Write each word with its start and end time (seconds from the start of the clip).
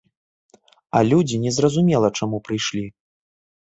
А 0.97 1.03
людзі 1.13 1.41
не 1.45 1.55
зразумела 1.59 2.13
чаму 2.17 2.37
прыйшлі. 2.49 2.85